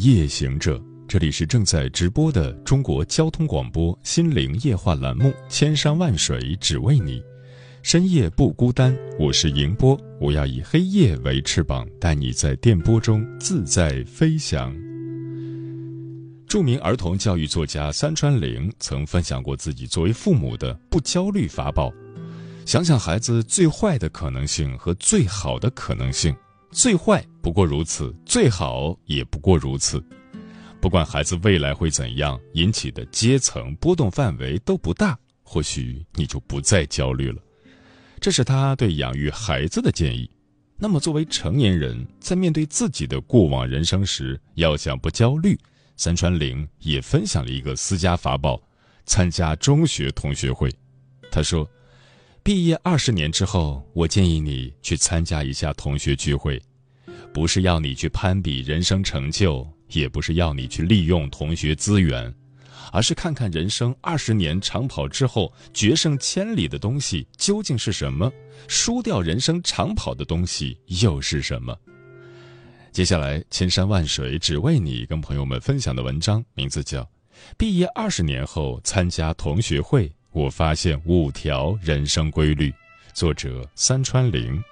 [0.00, 7.18] 夜行者，这里是正在直播的中国交通广播心灵夜话栏目《千山万水只为你》，
[7.82, 14.72] 深夜不孤单，我是迎波，我要以黑夜为翅膀，带你在电波中自在飞翔。
[16.46, 21.92] 著名儿童教育作家三川玲曾分享过自己作为父母的不焦虑法宝：
[22.64, 26.32] 想想孩子最坏的可能性和最好的可能性。
[26.70, 30.02] 最坏不过如此，最好也不过如此。
[30.80, 37.42] 不管孩子未来会怎样，引起的阶层波动范围都不大，或许你就不再焦虑了。
[38.20, 40.30] 这是他对养育孩子的建议。
[40.76, 45.58] 那么，作为成年人，在面对自己的过往人生时，要想不焦虑，
[45.96, 48.60] 三川玲也分享了一个私家法宝：
[49.04, 50.70] 参加中学同学会。
[51.30, 51.68] 他说。
[52.48, 56.58] 毕业二十年之后，我建议你去参加一下同学聚会，
[57.30, 62.34] 不是要你去攀比人生成就，也不是要你去利用同学资源，
[62.90, 68.32] 而是看看人生二十年长跑之后决胜千里的东西究竟是什么，
[68.66, 71.78] 输掉人生长跑的东西又是什么。
[72.92, 77.02] 接下来，千山万水只为你，跟朋友们分享的文章名字叫
[77.58, 80.08] 《毕业二十年后参加同学会》。
[80.32, 82.72] 我发现五条人生规律，
[83.14, 84.62] 作者三川玲。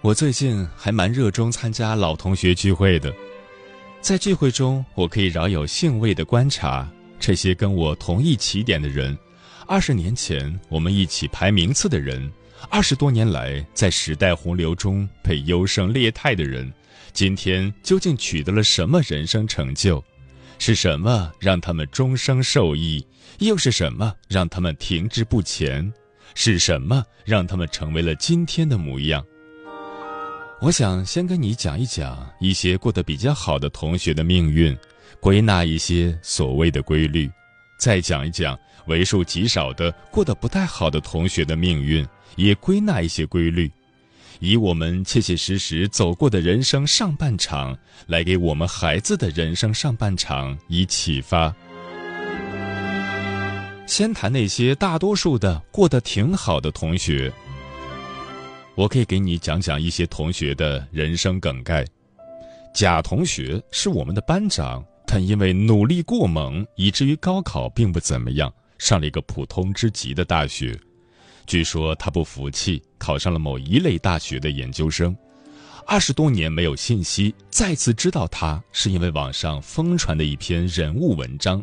[0.00, 3.12] 我最近还蛮热衷参加老同学聚会的，
[4.00, 6.88] 在聚会中，我可以饶有兴味的观察
[7.18, 9.16] 这些跟我同一起点的人，
[9.66, 12.32] 二十年前我们一起排名次的人。
[12.70, 16.72] 二十多年来，在时代洪流中被优胜劣汰的人，
[17.12, 20.02] 今天究竟取得了什么人生成就？
[20.58, 23.04] 是什么让他们终生受益？
[23.40, 25.92] 又是什么让他们停滞不前？
[26.34, 29.24] 是什么让他们成为了今天的模样？
[30.60, 34.76] 我想先跟你讲一讲一些过得比较好的同学的命运，
[35.20, 37.30] 归纳一些所谓的规律，
[37.76, 38.56] 再讲一讲
[38.86, 42.06] 为数极少的过得不太好的同学的命运。
[42.36, 43.70] 也归纳一些规律，
[44.40, 47.76] 以我们切切实实走过的人生上半场，
[48.06, 51.54] 来给我们孩子的人生上半场以启发。
[53.86, 57.30] 先谈那些大多数的过得挺好的同学，
[58.74, 61.84] 我可以给你讲讲一些同学的人生梗概。
[62.74, 70.74] 甲同学是我们的班长，但因为努力过猛，以至于高考并不怎么样，上了一个普通之极的大学。
[71.46, 75.16] 据说他不服气，考上了某一类大学的研究生。
[75.86, 81.62] 二十多年没有信息，再次知道他是因为网上疯传的一篇人物文章，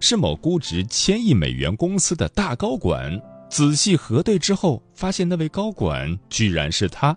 [0.00, 3.20] 是某估值千亿美元公司的大高管。
[3.50, 7.16] 仔细核对之后，发现那位高管居然是他。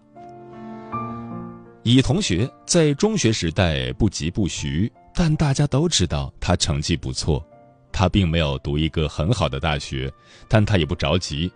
[1.84, 7.46] 乙同学在中学时代不疾不徐，但大家都知道他成绩不错。
[7.91, 10.12] 他并没有读一个很好的大学，
[10.50, 11.52] 但他也不着急。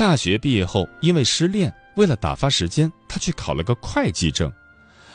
[0.00, 4.50] 大学毕业后，因为失恋，为了打发时间，他去考了个会计证。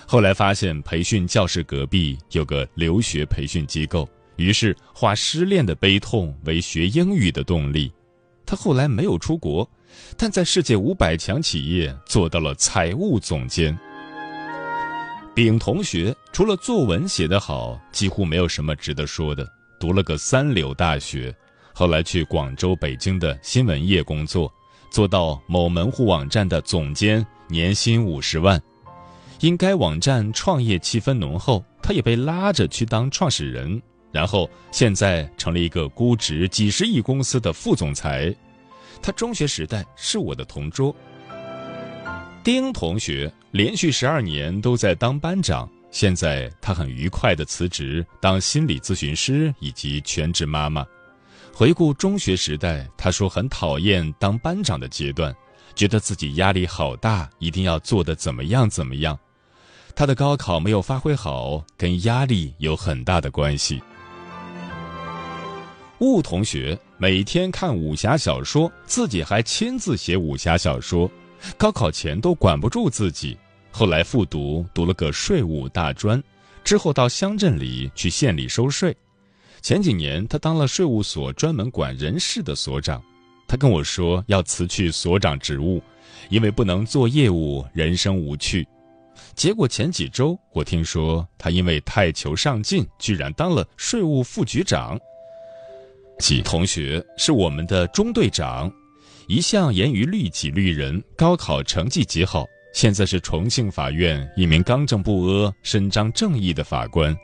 [0.06, 7.92] 后来发现培训教室隔壁有个留学培训机构，于是化失恋的悲痛为学英语的动力。
[8.46, 9.68] 他后来没有出国，
[10.16, 13.76] 但在世界五百强企业做到了财务总监。
[15.34, 21.36] 丙同学除了作文写得好，几乎没有什么值得说的，读了个三流大学，
[21.74, 24.54] 后来去广州、北京的新闻业工作。
[24.96, 28.58] 做到某门户网站的总监，年薪五十万。
[29.42, 33.82] 因该网站创业气氛浓厚，他也被拉着去当创始人。
[34.14, 38.34] 然后现在成了一个估值几十亿公司的副总裁。
[39.02, 40.96] 他中学时代是我的同桌。
[42.42, 50.88] 丁同学连续十二年都在当班长，现在他很愉快的辞职当心理咨询师以及全职妈妈。
[51.58, 55.34] 回顾中学时代，他说很讨厌当班长的阶段，
[55.74, 59.18] 觉得自己压力好大，一定要做的怎么样怎么样。
[59.96, 63.82] 他的高考没有发挥好，跟压力有很大的关系。
[66.00, 71.10] 雾同学每天看武侠小说，自己还亲自写武侠小说，
[71.58, 73.38] 高考前都管不住自己。
[73.72, 76.22] 后来复读，读了个税务大专，
[76.66, 78.94] 之后到乡镇里去县里收税。
[79.66, 83.02] 前几年他当了税务所专门管人事的所长，
[83.48, 85.82] 他跟我说要辞去所长职务，
[86.30, 88.64] 因为不能做业务，人生无趣。
[89.34, 95.00] 结果前几周我听说他因为太求上进，居然当了税务副局长。
[96.20, 98.72] 季同学是我们的中队长，
[99.28, 107.18] 一向严于律己律人，高考成绩极好，现在是重庆法院一名刚正不阿、伸张正义的法官。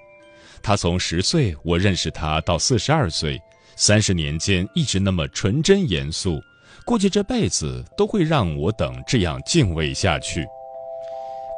[0.64, 3.40] 他从十岁我认识他到四十二岁，
[3.76, 6.40] 三十年间一直那么纯真严肃，
[6.86, 10.46] 估计这辈子都会让我等这样敬畏下去。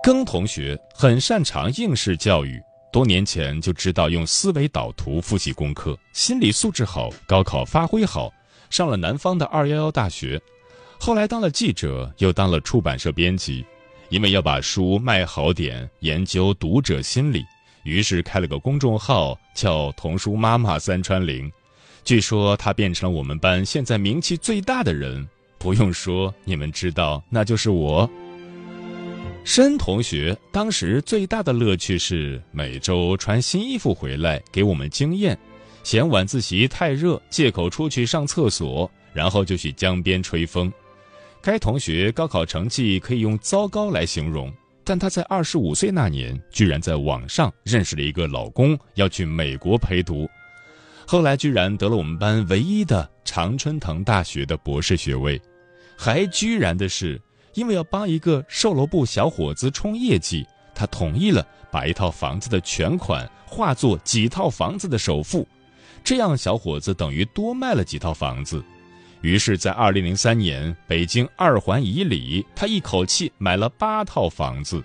[0.04, 2.62] 庚同学很擅长应试教育。
[2.92, 8.32] 多年前就知道用思维导图复习功课，心理素质好，高考发挥好，
[8.70, 10.40] 上了南方的二幺幺大学，
[11.00, 13.66] 后来当了记者，又当了出版社编辑，
[14.10, 17.44] 因为要把书卖好点，研究读者心理，
[17.84, 21.52] 于是开了个公众号叫“童书妈妈三川玲”。
[22.04, 25.26] 据说她变成了我们班现在名气最大的人，
[25.58, 28.10] 不用说，你们知道，那就是我。
[29.46, 35.38] 申同学当时最大的乐趣是每周穿新衣服回来给我们惊艳，
[35.84, 40.72] 嫌晚自习太热，借口出去上厕所，然后就去江边吹风。
[41.42, 44.50] 该同学高考成绩可以用糟糕来形容，
[44.84, 50.30] 但他在二十五岁那年居然在网上认识了一个老公，要去美国陪读，
[51.08, 55.42] 后来居然得了我们班唯一的常春藤大学的博士学位，
[55.98, 57.22] 还居然的是。
[57.56, 60.44] 因为要帮一个售楼部小伙子冲业绩，
[60.74, 65.48] 他同意了把一套房子的全款化作几套房子的首付，
[66.04, 68.64] 这样小伙子等于多卖了几套房子。
[69.24, 74.84] 于是，在二零零三年北京二环以里，他一口气买了八套房子。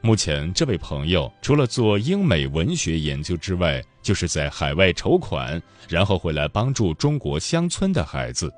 [0.00, 8.52] 目前，这位朋友除了做英美文学研究之外，就是在海外筹款，然后回来帮助中国乡村的孩子。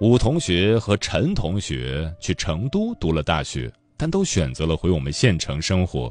[0.00, 6.08] 武同学和陈同学去成都读了大学，但都选择了回我们县城生活。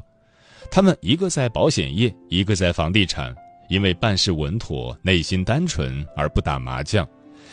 [0.70, 3.34] 他们一个在保险业，一个在房地产，
[3.70, 7.08] 因为办事稳妥、内心单纯而不打麻将，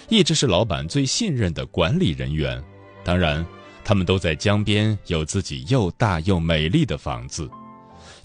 [0.09, 2.63] 一直是老板最信任的管理人员。
[3.03, 3.45] 当然，
[3.83, 7.49] 他们都在江边有自己又大又美丽的房子。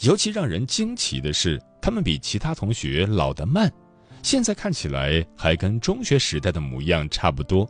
[0.00, 3.70] 尤其让人惊奇的是，他们比其他同学老得慢，
[4.22, 7.68] 现在看起来还跟中学时代的模样差不多。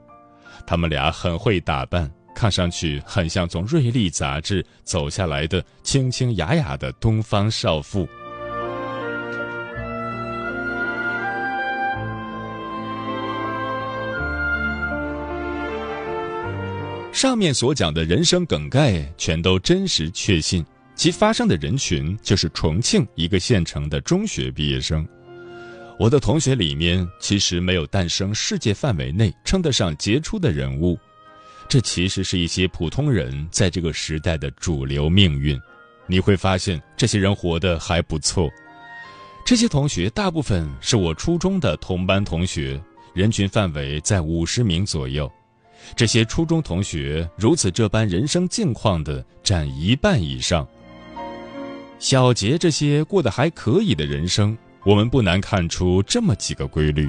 [0.67, 8.07] 他们俩很会打扮，看上去很像从《瑞丽》杂志走下来的清清雅雅的东方少妇。
[17.23, 20.67] 上面所讲的人生梗概全都真实确信，
[20.97, 25.07] 其发生的人群就是重庆一个县城的中学毕业生。
[26.01, 30.99] 我的同学里面其实没有诞生世界范围内称得上杰出的人物，
[31.69, 35.57] 这其实是一些普通人在这个时代的主流命运。
[36.09, 38.51] 你会发现这些人活得还不错。
[39.47, 42.83] 这些同学大部分是我初中的同班同学，
[43.15, 45.31] 人群范围在五十名左右。
[45.95, 50.67] 这些初中同学如此这般人生境况的占一半以上。
[51.99, 54.57] 小杰这些过得还可以的人生。
[54.85, 57.09] 我们不难看出这么几个规律：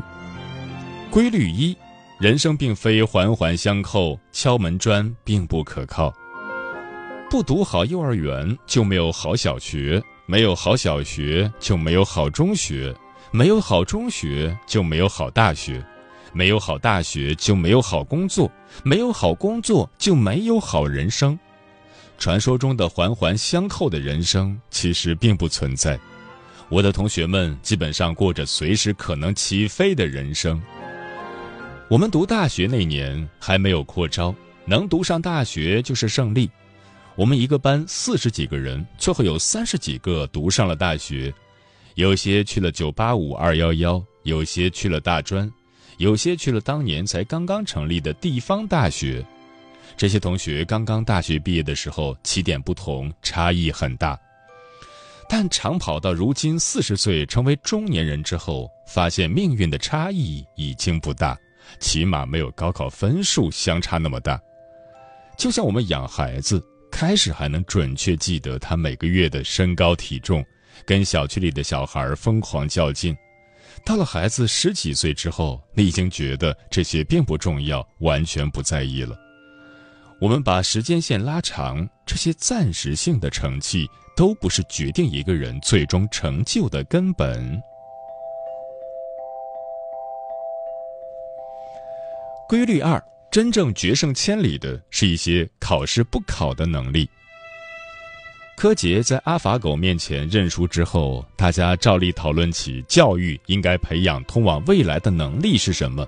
[1.09, 1.75] 规律一，
[2.19, 6.13] 人生并非环环相扣，敲门砖并不可靠。
[7.31, 12.95] 不读好幼儿园就没有好小学，没有好小学就没有好中学，
[13.31, 15.83] 没有好中学就没有好大学，
[16.33, 18.51] 没有好大学就没有好工作，
[18.83, 21.37] 没有好工作就没有好人生。
[22.17, 25.99] 传说中的环环相扣的人生其实并不存在。
[26.69, 30.61] 我的同学们基本上过着随时可能起飞的人生。
[31.89, 34.33] 我们读大学那年还没有扩招，
[34.65, 36.49] 能读上大学就是胜利。
[37.15, 41.31] 我们一个班四十几个人，最后有三十几个读上了大学，
[41.93, 45.51] 有些去了九八五、二幺幺，有些去了大专，
[46.03, 49.25] 有些去了当年才刚刚成立的地方大学。
[49.95, 54.19] 这些同学刚刚大学毕业的时候，起点不同，差异很大。
[55.29, 61.37] 但长跑到如今四十岁成为中年人之后，发现命运的差异已经不大，
[61.79, 64.37] 起码没有高考分数相差那么大。
[65.37, 70.43] 就像我们养孩子，开始还能准确记得他每个月的身高体重，
[70.85, 73.15] 跟小区里的小孩疯狂较劲。
[73.85, 79.17] 到了孩子十几岁之后，你已经觉得这些并不重要，完全不在意了。
[80.19, 87.61] 我们把时间线拉长，这些暂时性的成绩都不是决定一个人最终成就的根本。
[92.47, 97.09] 规律二：真正决胜千里的是一些考试不考的能力。
[98.55, 106.07] 柯洁在阿法狗面前认输之后，大家照例讨论起教育应该培养通往未来的能力是什么。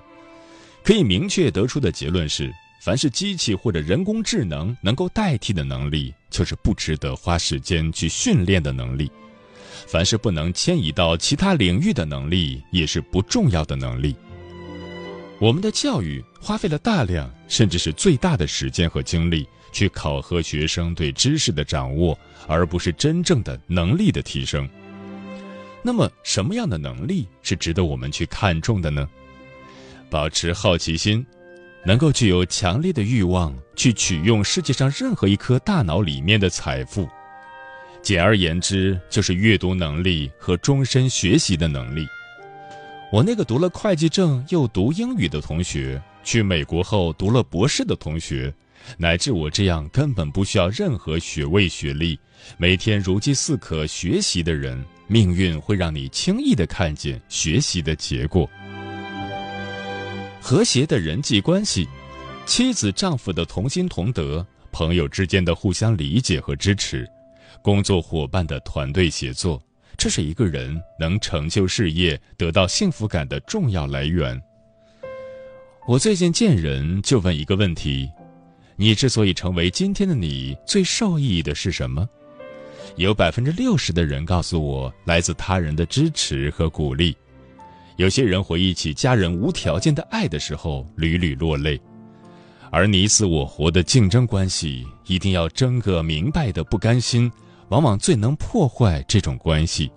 [0.82, 2.52] 可以明确得出的结论是。
[2.78, 9.08] 凡是机器或者人工智能能够代替的能力，就是不值得花时间去训练的能力；
[9.88, 14.14] 凡是不能迁移到其他领域的能力，也是不重要的能力。
[15.40, 24.68] 我们的教育花费了大量，甚至是最大的时间和精力去考核学生对知识的掌握，而不是真正的能力的提升。
[25.82, 29.08] 那么，什么样的能力是值得我们去看重的呢？
[30.10, 31.24] 保持好奇心。
[31.84, 37.08] 能够具有强烈的欲望去取用世界上任何一颗大脑里面的财富，
[38.02, 42.04] 简而言之，就是阅读能力和终身学习的能力。
[43.12, 48.52] 我那个读了会计证又读英语的同学，去美国后读了博士的同学，
[48.98, 52.18] 乃至我这样根本不需要任何学位学历，
[52.58, 58.50] 每天如饥似渴学习的人，命运会让你轻易的看见学习的结果。
[60.40, 61.88] 和谐的人际关系，
[62.44, 67.08] 妻子丈夫的同心同德，朋友之间的互相理解和支持，
[67.62, 69.62] 工作伙伴的团队协作，
[69.96, 74.40] 这是一个人能成就事业、得到幸福感的重要来源。
[75.88, 78.10] 我最近见人就问一个问题：
[78.74, 82.08] 你之所以成为今天的你，最受益的是什么？
[82.96, 87.16] 有百分之六十的人告诉我，来自他人的支持和鼓励。
[87.98, 91.78] 有些人回忆起家人无条件的爱的时候，屡屡落泪；
[92.72, 97.30] 而你死我活的竞争关系，一定要争个明白的不甘心，
[97.68, 99.88] 往往最能破坏这种关系。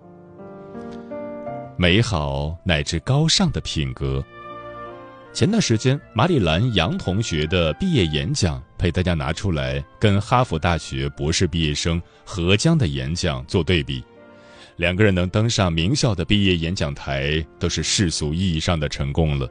[1.78, 4.24] 美好乃至高尚的品格。
[5.32, 14.04] 前段时间，马里兰杨同学的毕业演讲被大家拿出来，跟哈佛大学博士毕业生何江的演讲做对比。
[14.76, 19.50] 两个人能登上名校的毕业演讲台，都是世俗意义上的成功了，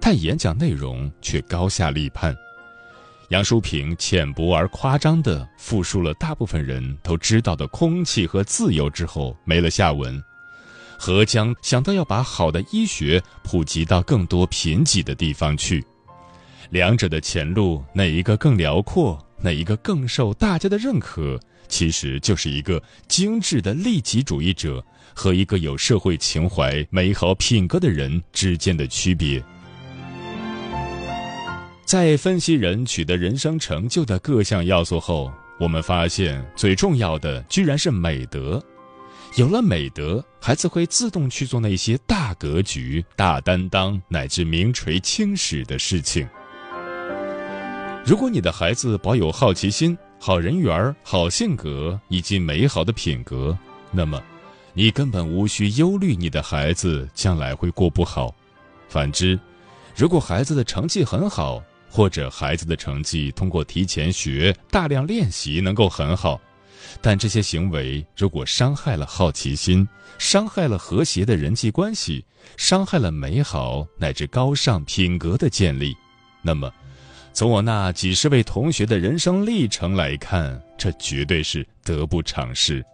[0.00, 2.34] 但演讲内容却高下立判。
[3.28, 10.20] 杨淑萍浅薄而夸张地复述了大部分人都知道的空气和自由之后，没了下文。
[11.04, 15.84] 何江想到要把好的医学普及到更多贫瘠的地方去，
[16.70, 21.40] 两者的前路哪一个更辽阔，哪一个更受大家的认可？
[21.66, 24.80] 其实就是一个精致的利己主义者
[25.12, 29.42] 和一个有社会情怀、美好品格的人之间的区别。
[31.84, 38.62] 在分析人取得人生成就的各项要素后，我们发现最重要的居然是美德。
[39.36, 46.28] 有了美德，孩子会自动去做那些大格局、大担当乃至名垂青史的事情。
[48.04, 53.56] 如果你的孩子保有好奇心，好人缘、好性格以及美好的品格，
[53.90, 54.22] 那么，
[54.74, 58.34] 你根本无需忧虑你的孩子将来会过不好。
[58.86, 59.40] 反之，
[59.96, 66.38] 如果孩子的成绩很好，或者孩子的成绩通过提前学、大量练习能够很好，
[67.00, 72.24] 但这些行为如果伤害了好奇心，伤害了和谐的人际关系，
[72.56, 75.94] 伤害了美好乃至高尚品格的建立，
[76.42, 76.72] 那么。
[77.34, 82.84] 从我那几十位同学的人生历程来看，这绝对是得不偿失。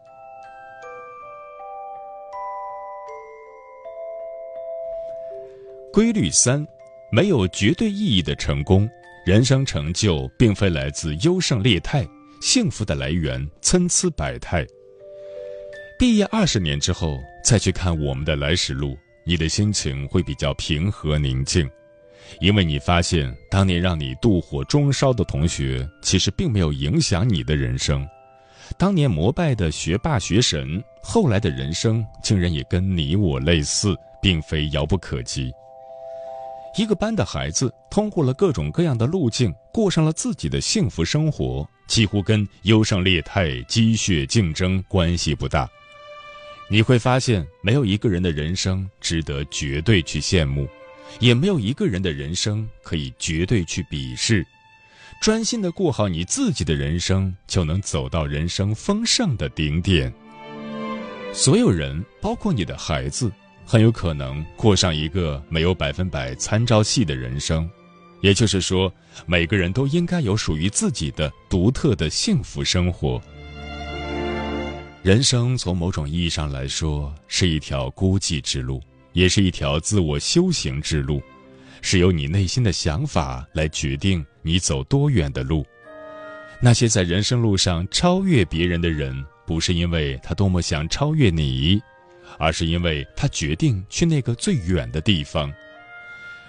[5.92, 6.64] 规律三：
[7.10, 8.88] 没有绝对意义的成功，
[9.26, 12.06] 人生成就并非来自优胜劣汰，
[12.40, 14.66] 幸福的来源参差百态。
[15.98, 21.68] 毕业二十年之后再去看我们的来时路，你的心情会比较平和宁静。
[22.40, 28.06] 因为你发现，当年让你妒火中烧的同学，其实并没有影响你的人生；
[28.78, 35.50] 当年膜拜的学霸学神，后来的人生竟然也跟你我类似，并非遥不可及。
[36.78, 45.68] 一个班的孩子通过了各种各样的路径，过上了自己的幸福生活，几乎跟优胜劣汰、积血竞争关系不大。
[46.70, 50.68] 你会发现，没有一个人的人生值得绝对去羡慕。
[51.18, 54.46] 也没有一个人的人生可以绝对去鄙视，
[55.20, 60.12] 专心的过好你自己的人生，就能走到人生丰盛的顶点。
[61.32, 63.32] 所有人，包括你的孩子，
[63.70, 67.68] 很有可能过上一个没有百分百参照系的人生。
[68.22, 68.90] 也就是说，
[69.26, 73.20] 每个人都应该有属于自己的独特的幸福生活。
[75.02, 78.82] 人生从某种意义上来说，是一条孤寂之路，
[79.12, 81.20] 也是一条自我修行之路，
[81.82, 85.62] 是由你内心的想法来决定你走多远的路。
[86.58, 89.14] 那些在人生路上超越别人的人，
[89.46, 91.78] 不是因为他多么想超越你，
[92.38, 95.52] 而是因为他决定去那个最远的地方。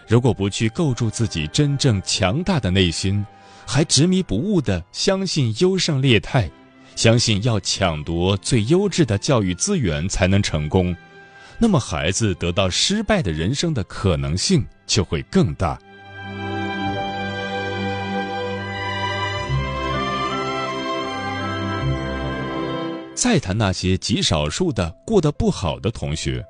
[0.08, 3.26] 如果不去构筑自己真正强大的内心，
[3.68, 6.50] 还执迷不悟地相信优胜劣汰，
[6.96, 10.96] 相信要抢夺最优质的教育资源才能成功，
[11.60, 15.80] 那么孩子得到失败的人生的可能性就会更大。
[23.20, 26.42] 再谈那些极少数的过得不好的同学。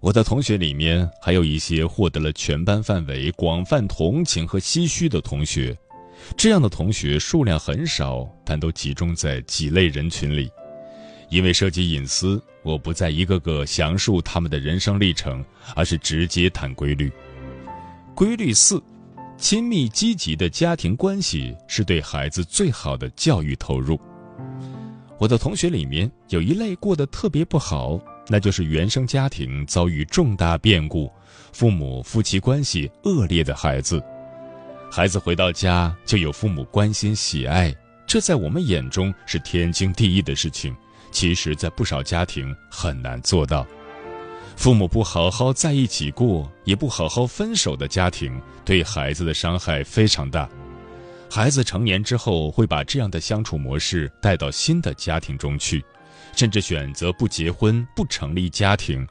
[0.00, 5.78] 我的同学里面还有一些获得了全班范围广泛同情和唏嘘的同学，
[6.36, 10.50] 这样的同学数量很少，但都集中在几类人群里。
[11.30, 15.44] 因为涉及隐私，我不再一个个详述他们的人生历程，
[15.76, 17.08] 而是直接谈规律。
[18.16, 18.82] 规律四：
[19.38, 23.96] 亲密积极的家庭关系是对孩子最好的教育投入。
[25.22, 27.96] 我的同学里面有一类过得特别不好。
[28.26, 31.08] 那就是原生家庭遭遇重大变故，
[31.52, 34.02] 父母夫妻关系恶劣的孩子。
[34.90, 37.72] 孩子回到家就有父母关心喜爱，
[38.04, 40.74] 这在我们眼中是天经地义的事情，
[41.12, 43.64] 其实，在不少家庭很难做到。
[44.56, 50.48] 父母不好好在一起过，也不好好分手的家庭，对孩子的伤害非常大。
[51.34, 55.82] 孩子成年之后，会把这样的相处模式带到新的家庭中去。
[56.36, 59.06] 甚至选择不结婚、不成立家庭。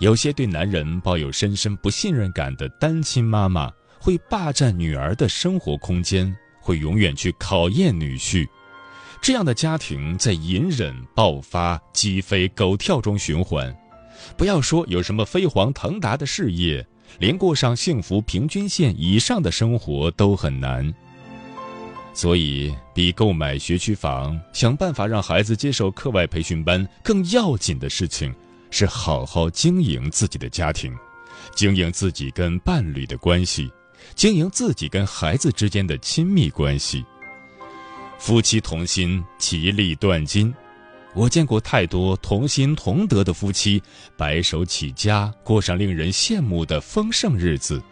[0.00, 8.44] 有些对男人抱有深深不信任感的单亲妈妈，会霸占女儿的生活空间，会永远去考验女婿。
[9.20, 13.72] 这样的家庭在隐忍、爆发、鸡飞狗跳中循环。
[14.36, 16.84] 不要说有什么飞黄腾达的事业，
[17.20, 20.92] 连过上幸福平均线以上的生活都很难。
[22.14, 28.34] 所以，比购买学区房、想办法让孩子接受课外培训班更要紧的事情，
[28.70, 30.94] 是好好经营自己的家庭，
[31.54, 33.72] 经营自己跟伴侣的关系，
[34.14, 37.04] 经营自己跟孩子之间的亲密关系。
[38.18, 40.54] 夫妻同心，其利断金。
[41.14, 43.82] 我见过太多同心同德的夫妻，
[44.16, 47.82] 白手起家，过上令人羡慕的丰盛日子。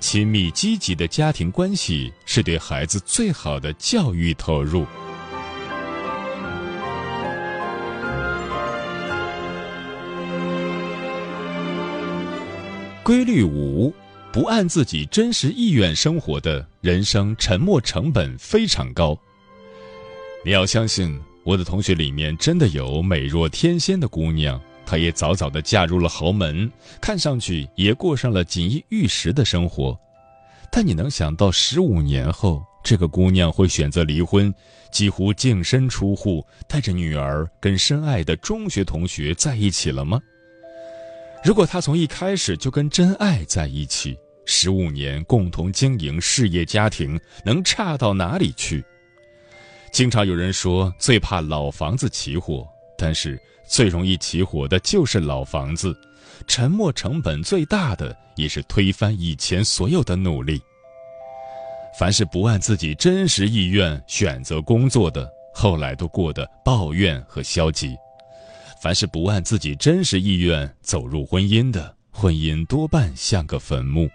[0.00, 4.86] 亲密积极的家庭关系是对孩子最好的教育投入。
[13.02, 13.92] 规律五：
[14.30, 19.18] 不按自己真实意愿生活的人生，沉没成本非常高。
[20.44, 24.60] 你要相信，我的同学里面真的有美若天仙的姑娘。
[24.90, 29.94] 她也早早的嫁入了豪门，看上去也过上了锦衣玉食的生活。
[30.72, 34.52] 但你能想到十五年后，这个姑娘会选择离婚，
[34.90, 40.18] 几乎净身出户，带着女儿跟深爱的中学同学在一起了吗？
[41.44, 48.82] 如果她从一开始就跟真爱在一起，十五年共同经营事业家庭，能差到哪里去？
[49.92, 53.38] 经常有人说最怕老房子起火，但是。
[53.68, 55.96] 最容易起火的就是老房子，
[56.46, 60.60] 沉没成本最大的也是推翻以前所有的努力。
[61.98, 67.94] 凡是不按自己真实意愿选择工作的，后来都过得抱怨和消极；
[68.80, 74.08] 凡是不按自己真实意愿走入婚姻的，婚姻多半像个坟墓。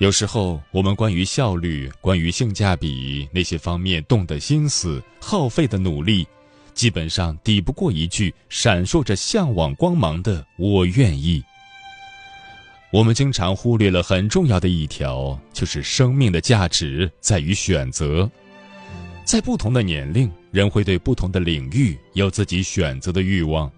[0.00, 6.26] 有时候，我们关于效率、关于性价比那些方面动的心思、耗费的努力。
[6.74, 11.42] 基本上抵不过一句闪烁着向往光芒的“我愿意”。
[12.92, 18.28] 我们经常忽略了很重要的一条，就是生命的价值在于选择。
[19.24, 23.70] 在不同的年龄，人会对不同的领域有自己选择的欲望，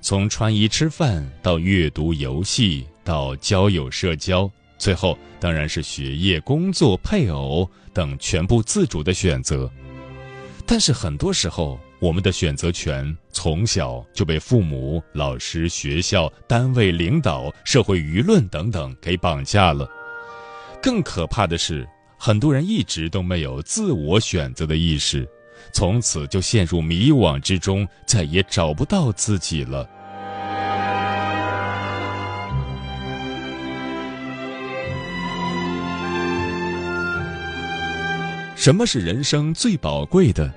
[0.00, 9.70] 从穿衣吃饭到阅读游戏，到交友社交，最后当然是学业、工作、配偶等全部自主的选择。
[10.64, 19.88] 但是很多时候，我们的选择权从小就被父母、老师、学校、单位领导、社会舆论等等给绑架了。
[20.82, 25.26] 更可怕的是，很多人一直都没有自我选择的意识，
[25.72, 29.88] 从此就陷入迷惘之中，再也找不到自己了。
[38.54, 40.52] 什么是人生最宝贵的？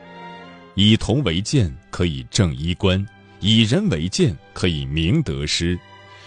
[0.76, 3.06] 以铜为鉴，可以正衣冠；
[3.40, 5.78] 以人为鉴，可以明得失；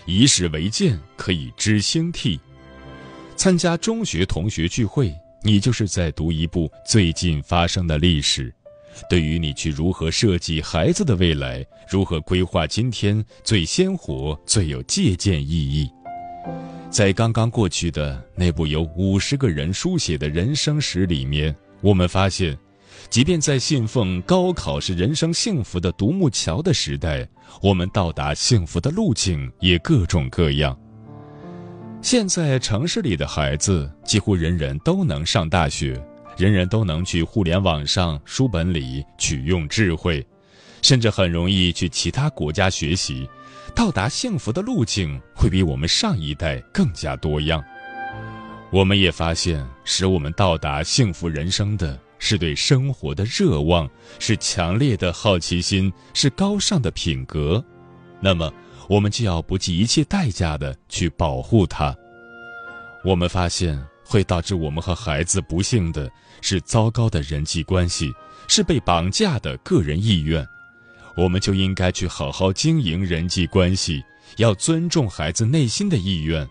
[0.06, 2.38] 以史为鉴，可以知兴替。
[3.36, 8.54] 参加中学同学聚会，你就是在读一部最近发生的历史，
[9.08, 15.90] 对于你去如何设计孩子的未来，如何规划今天，最鲜活、最有借鉴意义。
[16.90, 21.54] 在刚刚过去的那部由五十个人书写的人生史里面。
[21.80, 22.56] 我们发现，
[23.10, 27.28] 即便在信奉高考是人生幸福的独木桥的时代，
[27.60, 30.76] 我们到达幸福的路径也各种各样。
[32.00, 36.02] 现在城市里的孩子几乎人人都能上大学，
[36.36, 40.26] 人人都能去互联网上、书本里取用智慧，
[40.80, 43.28] 甚至很容易去其他国家学习。
[43.74, 47.62] 到达幸福的路径会比我们上一代更加多样。
[48.70, 57.62] 我们也发现，使我们到达幸福人生的是对生活的热望，是强烈的好奇心，是高尚的品格。
[58.20, 58.50] 那么，
[58.88, 61.94] 我们就要不计一切代价的去保护它。
[63.04, 66.08] 我们发现，会导致我们和孩子不幸的
[66.40, 68.08] 是糟糕的人际关系，
[68.46, 70.46] 是被绑架的个人意愿。
[71.16, 74.00] 我们就应该去好好经营人际关系，
[74.36, 76.48] 要尊重孩子内心的意愿。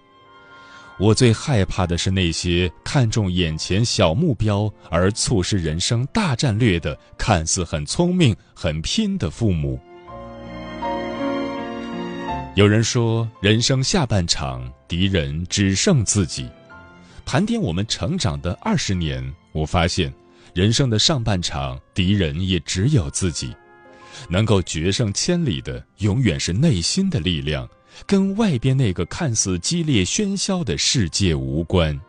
[1.01, 9.79] 我最害怕的是那些看重眼前小目标而促使人生大战略的，看似很聪明、很拼的父母。
[12.53, 16.47] 有人说，人生下半场敌人只剩自己。
[17.25, 20.13] 盘点我们成长的二十年，我发现，
[20.53, 23.51] 人生的上半场敌人也只有自己。
[24.29, 27.67] 能够决胜千里的，永远是内心的力量。
[28.05, 31.99] 跟外边那个看似激烈喧嚣的世界无关。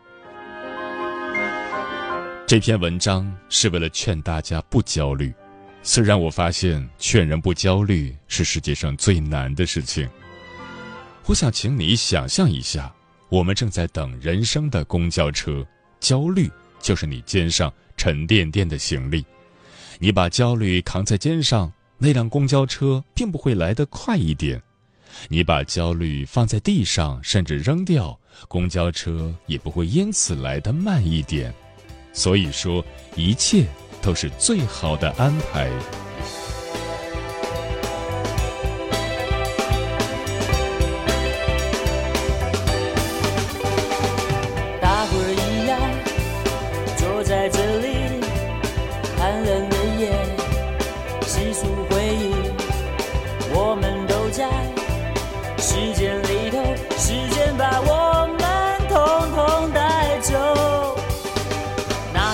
[2.45, 5.33] 这篇文章是为了劝大家不焦虑，
[5.81, 10.07] 虽然我发现劝人不焦虑是世界上最难的事情。
[11.25, 12.93] 我想请你想象一下，
[13.29, 15.65] 我们正在等人生的公交车，
[15.99, 19.25] 焦虑就是你肩上沉甸甸的行李，
[19.99, 24.61] 你把焦虑扛在肩上，那辆公交车并不会来得快一点。
[25.27, 31.53] 你把焦虑放在地上，甚至扔掉，公交车也不会因此来得慢一点。
[32.13, 32.83] 所以说，
[33.15, 33.65] 一切
[34.01, 35.69] 都是最好的安排。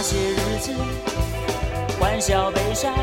[0.02, 0.72] 那些日子
[2.00, 2.96] 欢笑悲伤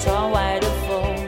[0.00, 1.25] 窗外的风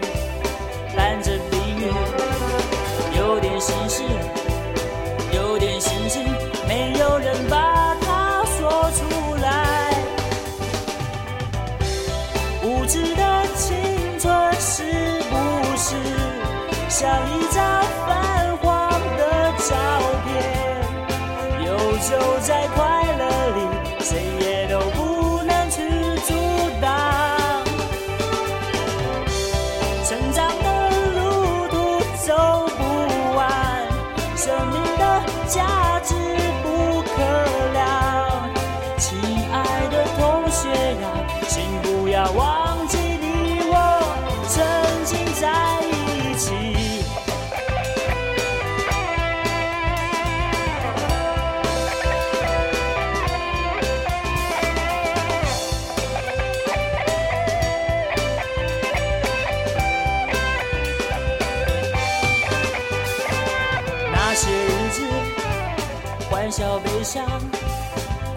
[66.58, 67.24] 小悲伤，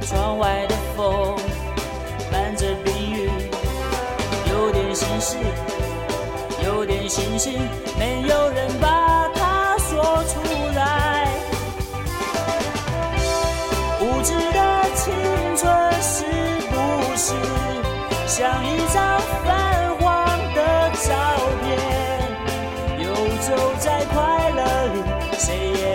[0.01, 1.35] 窗外的风
[2.31, 3.27] 伴着冰雨，
[4.47, 5.37] 有点心事，
[6.63, 7.59] 有点心情，
[7.97, 10.39] 没有人把它说出
[10.75, 11.27] 来。
[14.01, 15.11] 无知的青
[15.57, 16.23] 春是
[16.69, 16.77] 不
[17.17, 17.33] 是
[18.27, 21.09] 像一张泛黄的照
[21.63, 21.69] 片，
[22.99, 24.61] 游走在快乐
[24.93, 25.01] 里，
[25.39, 25.90] 谁也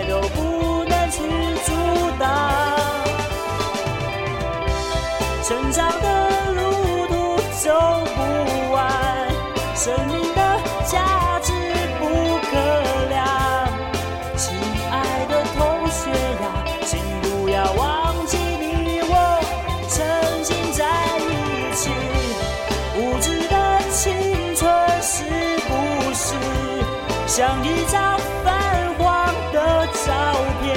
[27.37, 30.11] 像一张泛黄的照
[30.59, 30.75] 片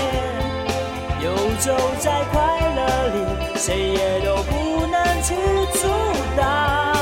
[1.23, 5.35] 游走在快乐里谁也都不能去
[5.79, 5.89] 阻
[6.37, 6.95] 挡。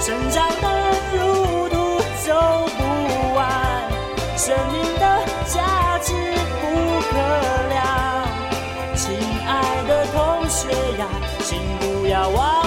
[0.00, 3.90] 成长的路途走不完
[4.36, 6.12] 生命的价值
[6.60, 7.18] 不可
[7.68, 8.28] 量
[8.94, 11.08] 亲爱的同学呀
[11.40, 12.61] 请不要忘。